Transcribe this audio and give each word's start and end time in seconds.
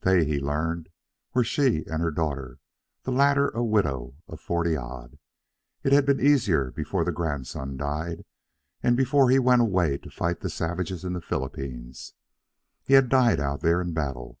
"They," 0.00 0.24
he 0.24 0.40
learned, 0.40 0.88
were 1.34 1.44
she 1.44 1.84
and 1.86 2.02
her 2.02 2.10
daughter, 2.10 2.58
the 3.04 3.12
latter 3.12 3.46
a 3.50 3.62
widow 3.62 4.16
of 4.26 4.40
forty 4.40 4.76
odd. 4.76 5.20
It 5.84 5.92
had 5.92 6.04
been 6.04 6.18
easier 6.18 6.72
before 6.72 7.04
the 7.04 7.12
grandson 7.12 7.76
died 7.76 8.24
and 8.82 8.96
before 8.96 9.30
he 9.30 9.38
went 9.38 9.62
away 9.62 9.96
to 9.98 10.10
fight 10.10 10.42
savages 10.50 11.04
in 11.04 11.12
the 11.12 11.20
Philippines. 11.20 12.14
He 12.82 12.94
had 12.94 13.08
died 13.08 13.38
out 13.38 13.60
there 13.60 13.80
in 13.80 13.92
battle. 13.92 14.40